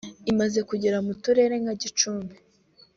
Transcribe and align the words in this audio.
imaze 0.31 0.59
kugera 0.69 0.97
mu 1.05 1.13
turere 1.21 1.55
nka; 1.63 1.73
Gicumbi 1.81 2.35